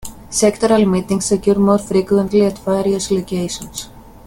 Sectoral 0.31 0.87
meetings 0.89 1.31
occur 1.31 1.53
more 1.53 1.77
frequently 1.77 2.43
at 2.43 2.57
various 2.57 3.11
locations. 3.11 3.87